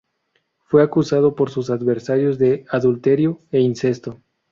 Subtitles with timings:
[0.63, 4.19] Fue acusado por sus adversarios de adulterio e incesto.